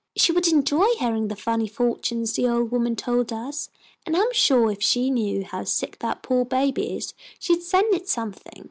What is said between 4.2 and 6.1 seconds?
suah if she knew how sick